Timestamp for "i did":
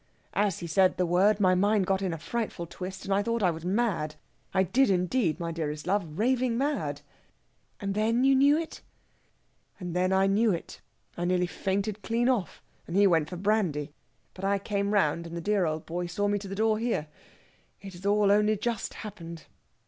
4.51-4.89